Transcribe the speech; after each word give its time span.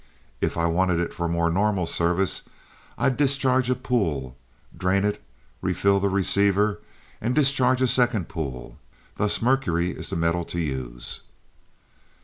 If 0.41 0.57
I 0.57 0.65
wanted 0.65 0.99
it 0.99 1.13
for 1.13 1.27
more 1.27 1.51
normal 1.51 1.85
service, 1.85 2.41
I'd 2.97 3.17
discharge 3.17 3.69
a 3.69 3.75
pool, 3.75 4.35
drain 4.75 5.05
it, 5.05 5.21
refill 5.61 5.99
the 5.99 6.09
receiver, 6.09 6.81
and 7.21 7.35
discharge 7.35 7.83
a 7.83 7.87
second 7.87 8.27
pool. 8.27 8.79
Thus, 9.17 9.43
mercury 9.43 9.91
is 9.91 10.09
the 10.09 10.15
metal 10.15 10.43
to 10.45 10.59
use. 10.59 11.21